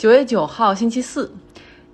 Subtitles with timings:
[0.00, 1.30] 九月九号，星期四。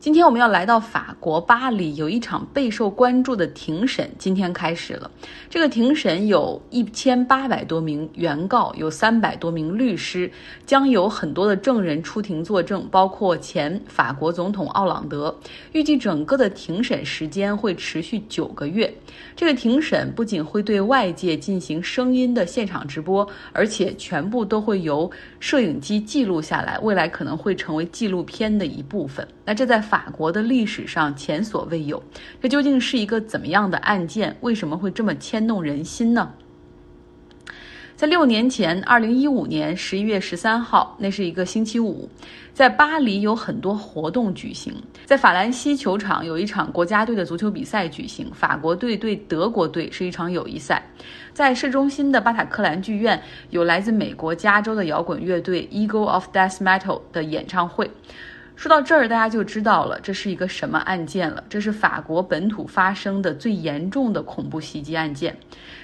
[0.06, 5.10] 今天我们要来到法国巴黎，有一场备受关注的庭审，今天开始了。
[5.50, 10.30] 这个庭审有一千八百多名原告，有三百多名律师，
[10.64, 15.36] 将有很多的证人出庭作证，包括前法国总统奥朗德。
[15.72, 18.94] 预计整个的庭审时间会持续九个月。
[19.34, 25.10] 这个庭审不仅会对外界进行声音的现场直播，而且全部都会由
[25.40, 29.26] 摄影机记录下来，未来可能会成为纪录片的一部分。
[29.46, 30.02] 那这在法。
[30.16, 32.02] 国的历史上前所未有，
[32.40, 34.34] 这究竟是一个怎么样的案件？
[34.40, 36.32] 为什么会这么牵动人心呢？
[37.96, 42.08] 在六年前，二零一五年十一月十三号，那是一个星期五，
[42.54, 44.72] 在巴黎有很多活动举行。
[45.04, 50.82] 在法兰西球场有一场国家队的足球比赛举行，法国队对德国队是一场友谊赛。
[51.34, 57.90] 在市中心的巴塔克兰剧院有来自美国加州的摇滚乐队 Eagle of Death Metal 的演唱会。
[58.56, 61.44] 说到这儿，大家就知道了这是一个什么案件了。
[61.46, 65.36] 这是法国本土发生的最严重的恐怖袭击案件。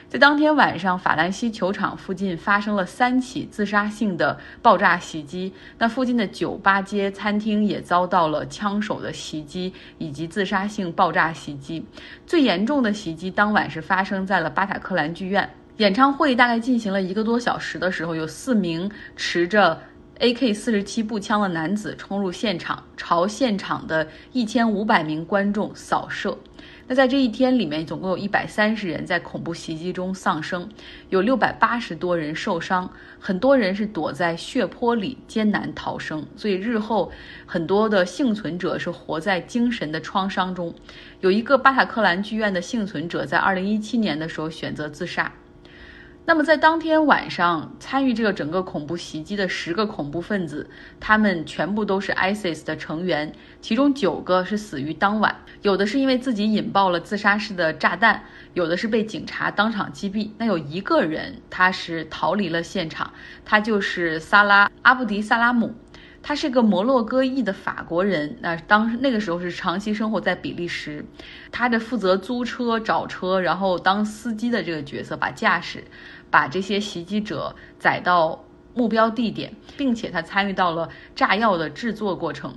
[0.08, 5.52] 在当天晚上，法兰西球场附近发生了三起自杀性的爆炸袭击。
[5.78, 11.84] 那附近的酒吧街、餐厅也遭到了枪手的袭击以及自杀性爆炸袭击。
[12.27, 15.48] 最严重的袭击当晚是发生在了巴塔克兰剧院。
[15.78, 19.78] 演唱会大概进行了一个多小时的时候，有四名持着。
[20.20, 26.38] AK 四十七步枪的男子冲入现场，朝现场的一千五百名观众扫射。
[26.86, 30.68] 那在这一天里面，总共有一百三十人在恐怖袭击中丧生，
[31.08, 36.24] 有六百八十多人受伤，很多人是躲在血泊里艰难逃生。
[36.36, 37.10] 所以日后
[37.46, 40.72] 很多的幸存者是活在精神的创伤中。
[41.20, 45.33] 有一个巴塔克兰剧院的幸存者在二零一七年的时候选择自杀。
[46.24, 50.70] 那么，在当天晚上参与这个整个恐怖袭击的十个恐怖分子，
[51.00, 58.22] 他们全部都是 ISIS 的成员，其中九个是死于当晚，有的是因为自己引爆了自杀式的炸弹，
[58.54, 60.30] 有的是被警察当场击毙。
[60.38, 63.12] 那有一个人他是逃离了现场，
[63.44, 65.74] 他就是萨拉阿布迪萨拉姆。
[66.22, 71.05] 他是个摩洛哥裔的法国人，那当那个时候是长期生活在比利时，
[71.50, 75.82] 他的负责租车、找车，然后当司机的这个角色，把驾驶，
[76.30, 78.44] 把这些袭击者载到
[78.74, 82.55] 目标地点，并且他参与到了炸药的制作过程。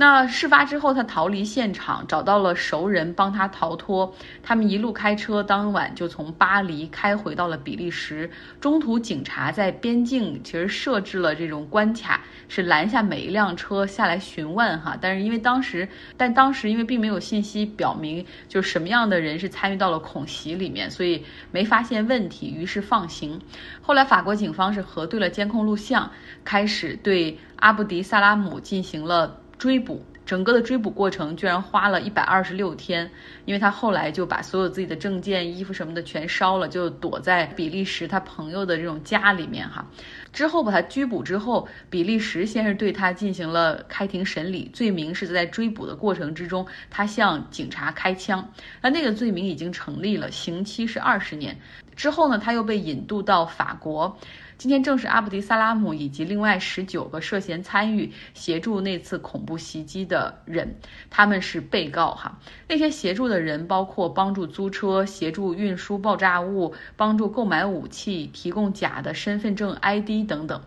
[0.00, 4.14] 那事发之后，他逃离现场，找到了熟人帮他逃脱。
[4.44, 8.30] 他们一路开车，当晚就从巴黎开回到了比利时。
[8.60, 14.96] 中途，警察在边境其实设置了这种关卡，是拦下每一辆车下来询问哈。
[15.00, 23.40] 但是因为当时，但当时因为并没有信息表明就是什么样的人是参与到了恐袭里面，所以没发现问题，于是放行。
[23.82, 26.08] 后来法国警方是核对了监控录像，
[26.44, 29.40] 开始对阿布迪萨拉姆进行了。
[29.58, 33.10] 追捕整个的追捕过程居然花了一百二十六天，
[33.46, 39.84] 因为他后来就把所有自己的证件、衣服什么的全烧了，就躲在比利时他朋友的这种家里面哈。
[40.30, 48.46] 之后把他拘捕之后，比利时先是对他进行了开庭审理，罪名是在追捕的过程之中他向警察开枪，
[48.82, 51.58] 那那个罪名已经成立了，刑期是二十年。
[51.96, 54.16] 之后呢，他又被引渡到法国。
[54.58, 60.74] 今天正是阿布迪萨拉姆以及另外十九个涉嫌参与协助那次恐怖袭击的人，
[61.10, 62.36] 他们是被告哈。
[62.66, 70.60] 那些协助的人包括帮助租车、协助运输爆炸物、帮助购买武器、提供假的身份证 ID 等等。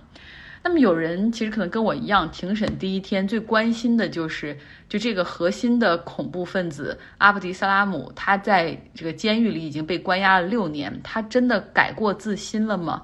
[0.63, 13.01] 那么有人其实可能跟我一样，庭审第一天最关心的就是就这个核心的恐怖分子阿布迪萨拉姆，他在这个监狱里已经被关押了六年，他真的改过自新了吗？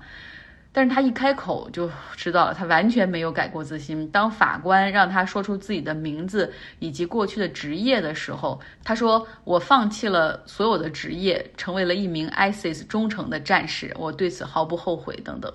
[0.77, 4.07] 但是他一开口就知道了，他完全没有改过自新。
[4.11, 15.51] 当法官让他说出自己的名字以及过去的职业的时候，他说：“我放弃了所有的职业，成为了一名 ISIS 忠诚的战士，我对此毫不后悔。”等等。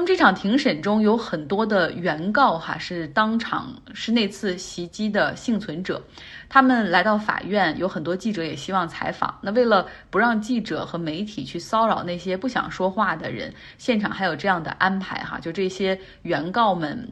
[0.00, 6.02] 那么这场庭审中有很多的原告哈，是当场是那次袭击的幸存者。
[6.48, 9.38] 他们来到法院，有很多记者也希望采访。
[9.42, 17.06] 那为了不让记者和媒体去骚扰那些不想说话的人，现场还有这样的安排哈，就这些原告们，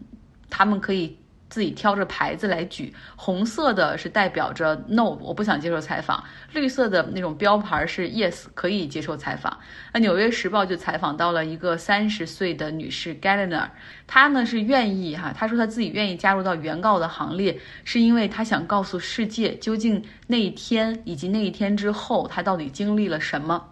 [0.49, 1.15] 他们可以。
[1.49, 6.23] 自己挑着牌子来举，红色的是代表着 no，我不想接受采访；
[6.53, 9.57] 绿色的那种标牌是 yes，可以接受采访。
[9.93, 13.69] 那《纽约时报》就采访到了一个三十岁的女士 Galliner，
[14.07, 23.65] 她呢是愿意哈，她说她自己愿意加入到原告的行列，是因为她想告诉世界，究竟那一天以及那一天之后，她到底经历了什么。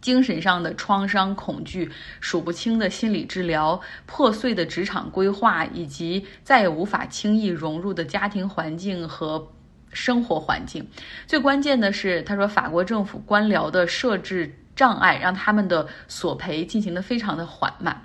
[0.00, 1.90] 精神上的创伤、恐惧、
[2.20, 9.52] 数不清的心理治疗、破碎的职场规划，以及再也无法轻易融入的家庭环境和
[9.92, 10.88] 生活环境。
[11.26, 18.02] 最关键的是，他说法国政府官僚的设置障碍，让他们的索赔进行的非常的缓慢。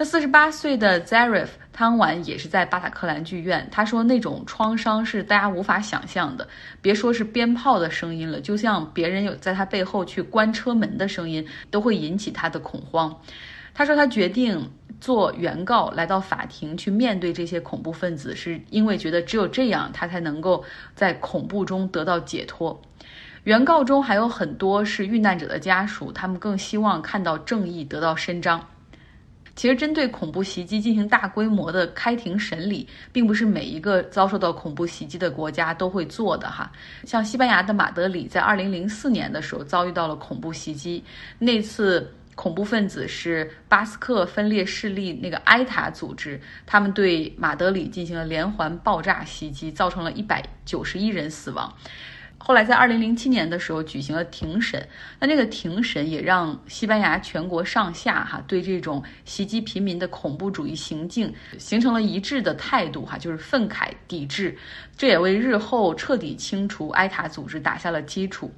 [0.00, 3.68] 那四十八岁的 Zarif 汤完也是在巴塔克兰剧院。
[3.70, 6.48] 他说，那种创伤是大家无法想象的，
[6.80, 13.14] 别说是鞭炮的声音了，就像别人有在他背后去关车门的声音，都会引起他的恐慌。
[13.74, 14.70] 他说，他决定
[15.02, 20.64] 做原告来到法庭去面对这些恐怖分子，是因为觉得只有这样，他才能够
[20.94, 22.80] 在恐怖中得到解脱。
[23.44, 28.66] 原告中还有很多是遇难者的家属，他们更希望看到正义得到伸张。
[29.54, 36.72] 其实，针对恐怖袭击进行大规模的开庭审理，并不是每一个遭受到恐怖袭击的国家都会做的哈。
[37.04, 41.04] 像西班牙的马德里，在二零零四年的时候遭遇到了恐怖袭击，
[41.38, 51.70] 那次恐怖分子是巴斯克分裂势力那个埃塔组织，他们对马德里进行了连环爆炸袭击，造成了一百九十一人死亡。
[52.42, 54.84] 后来在二零零七年的时候举行了庭审，
[55.18, 64.56] 那这个庭审也让西班牙全国上下哈对这种袭击平民的恐怖主义行径形成了一致的态度哈，就是愤慨抵制，
[64.96, 68.50] 这也为日后彻底清除埃塔组织打下了基础。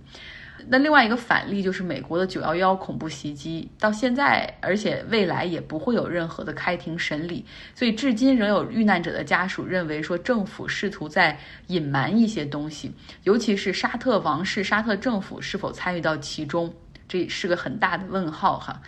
[0.69, 7.45] 那另外一个反例就是美国的九幺幺恐怖袭击，到现在，而且未来也不会有任何的开庭审理，
[7.75, 12.93] 所以至今仍有遇难者的家属认为说政府试图在隐瞒一些东西，
[13.25, 16.75] 尤其是沙特王室、沙特政府是否参与到其中，
[17.09, 18.81] 这是个很大的问号哈。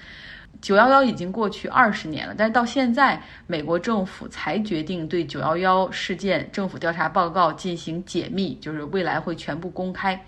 [0.60, 10.24] 九幺幺已经过去二十年了，但是到现在，美国政府才决定对九幺幺事件政府调查报告进行解密，就是未来会全部公开。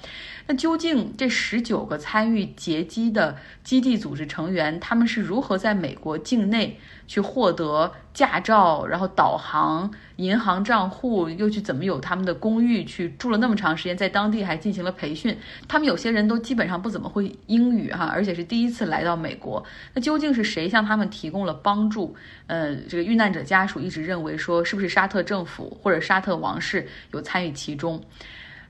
[0.46, 15.36] 那究竟这十九个参与劫机的基地组织成员，他们是如何在美国境内去获得驾照，然后导航、银行账户，又去怎么有他们的公寓去住了那么长时间，在当地还进行了培训？
[15.68, 19.64] 他们有些人都基本上不怎么会英语哈，而且是第一次来到美国。
[19.94, 22.14] 那究竟是谁向他们提供了帮助？
[22.46, 28.02] 呃，这个遇难者家属一直认为说，是不是沙特政府或者沙特王室有参与其中？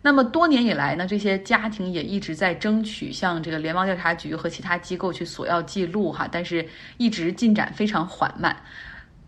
[0.03, 6.67] 那么多年以来呢，这些家庭也一直在争取向这个联邦调查局和其他机构去索要记录哈，但是
[6.97, 8.57] 一直进展非常缓慢。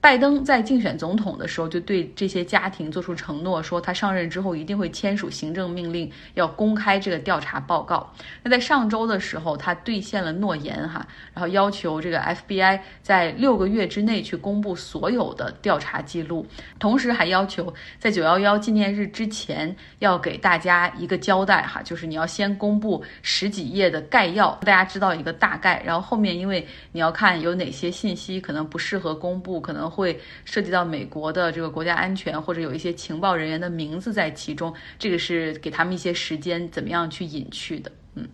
[0.00, 8.08] 拜登在竞选总统的时候就对这些家庭做出承诺，说他上任之后一定会签署行政命令，要公开这个调查报告。
[8.44, 11.04] 那在上周的时候，他兑现了诺言哈，
[11.34, 16.46] 然后要求这个 FBI 在六个月之内去公布所有的调查记录，
[16.78, 29.87] 同时还要求在九幺幺纪念日之前要给大家一个交代哈，就是你要先公布十几页的概要，大家知道一个大概，然后后面因为你要看有哪些信息可能不适合公布，可能。
[29.88, 37.90] 会涉及到美国的这个国家安全，或者有一些情报人员的名字在其中，这个是给他们一些时间，怎么样去隐去的。
[38.14, 38.28] 嗯，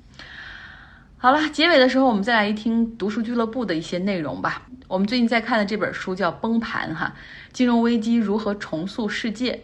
[1.16, 4.68] 好了，结尾的时候我们再来一听读书俱乐部的一些内容吧。
[4.86, 7.14] 我们最近在看的这本书叫《崩盘》哈，
[7.52, 9.60] 金融危机如何重塑世界。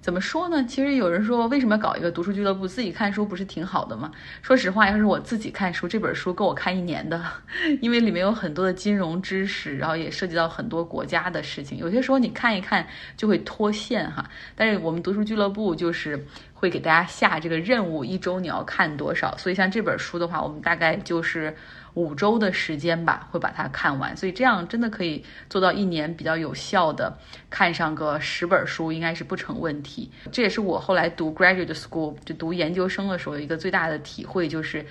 [0.00, 0.64] 怎么说呢？
[0.64, 2.66] 其实有人说，为什么搞一个读书俱乐部？
[2.66, 4.10] 自己看书不是挺好的吗？
[4.40, 7.22] 说实话，要是我自己看书，这本书够我看一年的，
[7.82, 11.76] 因为里面有很多的金融知识，然后也涉及到很多国家的事情。
[11.76, 14.24] 有些时候你看一看就会脱线哈。
[14.56, 19.36] 但是我们读书俱乐部就是会给大家下这个任务，一周你要看多少。
[19.36, 21.54] 所以像这本书的话，我们大概就是。
[21.94, 27.12] 五周的时间吧，会把它看完，所以这样真的可以做到一年比较有效的
[27.48, 30.10] 看上个十本书，应该是不成问题。
[30.30, 34.84] 这也是我后来读 graduate school 就读研究生的时候一个最大的体会，就是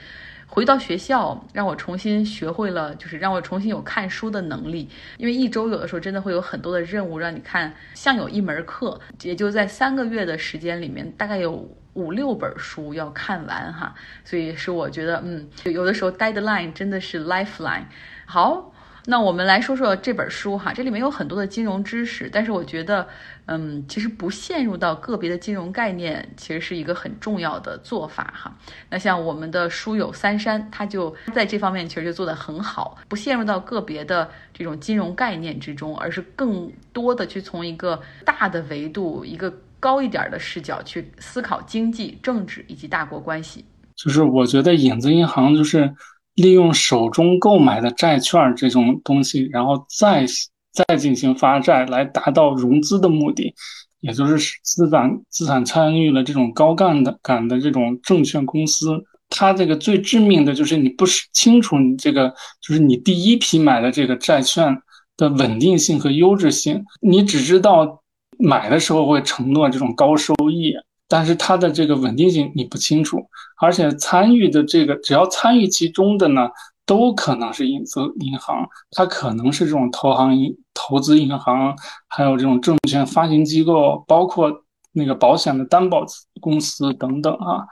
[0.45, 4.89] 回到学校让我重新学会了，就是让我重新有看书的能力。
[5.17, 11.67] 因为一周有的时候真的会有很多的任务让你看，像有一门课，也就在三个月的时间里面，大概有。
[11.99, 17.83] 五六本书要看完哈，所以是我觉得，嗯，有的时候 deadline 真的是 lifeline。
[18.25, 18.71] 好，
[19.05, 23.05] 那我们来说说这本书哈，这里面有很多的金融知识，但是我觉得，
[23.47, 28.55] 嗯，其实不陷入到个别的金融概念，其实是一个很重要的做法哈。
[28.89, 39.53] 那像我们的书友三山，他就在这方面其实就做得很好，不陷入到个别的这种金融概念之中，而是更多的去从一个大的维度一个。
[39.79, 43.63] 高一点的视角去思考经济、政治以及大国关系，
[43.95, 45.93] 就是我觉得影子银行就是
[46.35, 50.25] 利用手中购买的债券这种东西，然后再
[50.71, 53.53] 再进行发债来达到融资的目的，
[54.01, 64.75] 也就是资产资产参与了这种高杠杆的这种证券公司它这个最致命的就是你不是清楚你这个就是你第一批买的这个债券
[65.17, 67.98] 的稳定性和优质性，你只知道
[68.41, 70.73] 买的时候会承诺这种高收益，
[71.07, 73.23] 但是它的这个稳定性你不清楚，
[73.61, 76.49] 而且参与的这个只要参与其中的呢，
[76.85, 81.75] 都可能是影子银行，它可能是这种投行银投资银行，
[82.07, 84.49] 还有这种证券发行机构，包括
[84.93, 86.05] 那个保险的担保
[86.39, 87.67] 公司等等啊。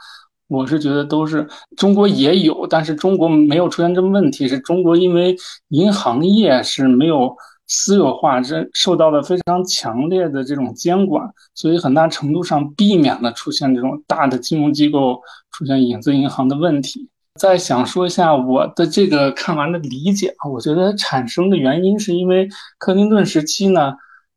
[0.50, 1.46] 我是觉得都是
[1.76, 4.48] 中国也有，但是中国没有出现这么问题。
[4.48, 5.36] 是中国因为
[5.70, 7.36] 银行业是没有
[7.68, 15.22] 私有化，这受到了非常强烈的这种监管，所以很大程度上避免了出现这种大的金融机构
[15.52, 17.10] 出现影子银行的问题。
[17.36, 22.48] 再想说一下我的这个看完的理解啊，我觉得产生的原因是因为
[22.78, 23.94] 克林顿时期呢，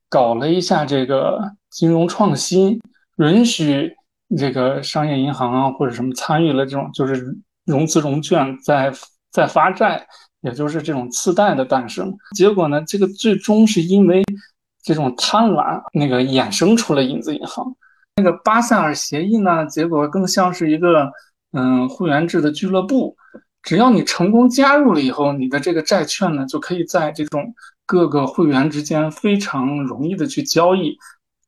[0.09, 2.81] 搞了一下这个金融创新，
[3.19, 3.97] 允许。
[4.39, 8.93] 这个商业银行啊，或者什么参与了这种就是融资融券在
[9.33, 10.07] 在发债，
[10.40, 12.16] 也就是这种次贷的诞生。
[12.37, 14.23] 结果呢，这个最终是因为
[14.82, 17.75] 这种贪婪，那个衍生出了影子银行。
[18.16, 21.11] 那个巴塞尔协议呢，结果更像是一个
[21.52, 23.16] 嗯会员制的俱乐部，
[23.62, 27.54] 只要你成功加入了以后，你的这个债券呢就可以在这种
[27.87, 30.97] 各个会员之间非常容易的去交易。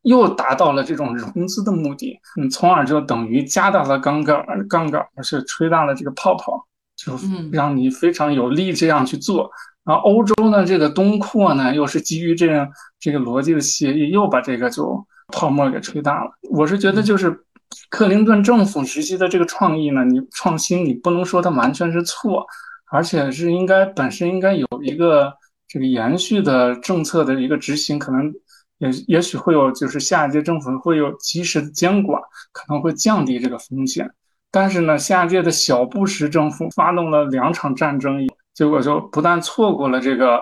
[0.02, 6.66] 又达到了这种融资的目的，嗯，从而就等于加大了杠杆，杠杆而是吹大了这个泡泡，
[7.04, 7.18] 就
[7.50, 9.50] 让你非常有利这样去做。
[9.84, 12.68] 然后欧洲呢，这个东扩呢，又是基于这样
[13.00, 16.30] 这个逻辑的协议，又把这个就泡沫给吹大了。
[16.50, 17.44] 我是觉得，就是
[17.90, 22.46] 克林顿政府时期的这个创意呢，你创新，你不能说它完全是错，
[22.90, 25.32] 而且是应该本身应该有一个
[25.66, 28.32] 这个延续的政策的一个执行，可能。
[28.78, 34.10] 也也许会有，就是下一届政府会有及时的监管，可能会降低这个风险。
[34.52, 40.40] 但是呢，下届的小布什政府发动了两场战争，结果就不但错过了这个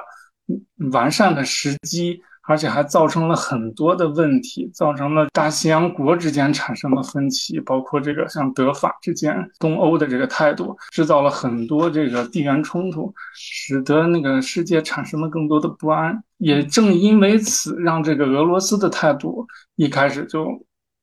[0.92, 2.20] 完善的时机。
[2.48, 16.20] 而且还造成了很多的问题，造成了大西洋国之间产生了分歧，包括这个像德法之间、东欧的这个态度，制造了很多这个地缘冲突，使得那个世界产生了更多的不安。
[16.38, 20.48] 也正因为此，让这个俄罗斯的态度一开始就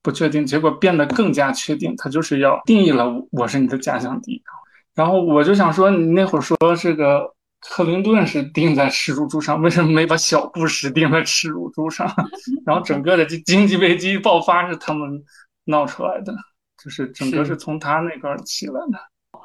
[0.02, 4.42] 不确定，结果变得更加确定，他就是要定义了我是你的假想敌。
[4.94, 7.34] 然后我就想说，你那会儿说这个。
[7.60, 12.06] 克林顿是钉在耻辱柱上，为什么没把小布什钉在耻辱柱上？
[12.64, 15.20] 然后整个的经经济危机爆发是他们
[15.64, 16.32] 闹出来的，
[16.80, 18.98] 就是整个是从他那边起来的。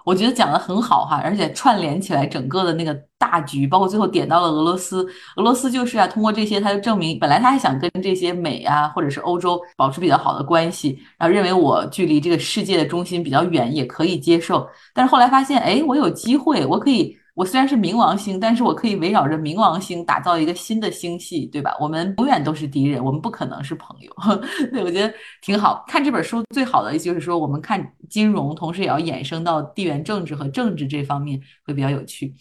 [0.06, 5.08] 我觉得讲的很好哈，而且串联起来整个的那个大局，包括最后点到了俄罗斯。
[5.38, 14.68] 俄罗斯就是啊，通过这些，他就证明本来他还想跟这些美啊或者是欧洲保持比较好的关系，然后认为我距离这个世界的中心比较远，也可以接受。
[14.94, 17.18] 但是后来发现，哎，我有机会，我可以。
[17.34, 21.76] 我虽然是冥王星，但是我可以围绕着冥王星打造一个新的星系，对吧？
[21.80, 24.14] 我们永远都是敌人，我们不可能是朋友。
[24.72, 25.12] 对我觉得
[25.42, 32.34] 挺好看这本书，最好的就是说，我们看金融，同时也要衍生到地缘政治和政治这方面，会比较有趣。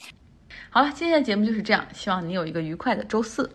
[0.69, 3.51] 好了，今天的节目就是这样，希望你有一个愉快的周四。